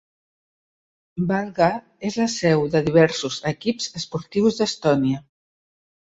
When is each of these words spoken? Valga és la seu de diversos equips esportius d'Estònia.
Valga 1.31 1.67
és 2.09 2.17
la 2.21 2.25
seu 2.37 2.65
de 2.77 2.81
diversos 2.89 3.39
equips 3.53 3.93
esportius 4.01 4.61
d'Estònia. 4.65 5.23